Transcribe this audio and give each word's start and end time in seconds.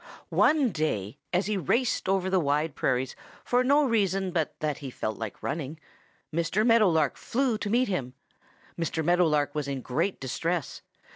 "One 0.29 0.71
day, 0.71 1.19
as 1.31 1.45
he 1.45 1.57
raced 1.57 2.09
over 2.09 2.27
the 2.27 2.39
Wide 2.39 2.73
Prairies 2.73 3.15
for 3.45 3.63
no 3.63 3.85
reason 3.85 4.31
but 4.31 4.55
that 4.59 4.79
he 4.79 4.89
felt 4.89 5.19
like 5.19 5.43
running, 5.43 5.79
Mr. 6.33 6.65
Meadow 6.65 6.89
Lark 6.89 7.17
flew 7.17 7.55
to 7.59 7.69
meet 7.69 7.87
him. 7.87 8.15
Mr. 8.79 9.05
Meadow 9.05 9.27
Lark 9.27 9.53
was 9.53 9.67
in 9.67 9.81
great 9.81 10.19
distress. 10.19 10.81